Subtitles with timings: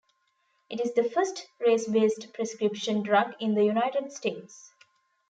[0.67, 4.71] It is the first race-based prescription drug in the United States.